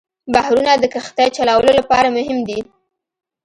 [0.33, 2.59] بحرونه د کښتۍ چلولو لپاره مهم دي.